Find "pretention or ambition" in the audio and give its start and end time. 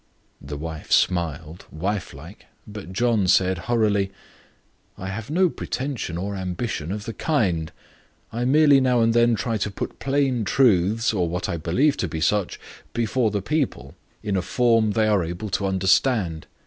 5.47-6.91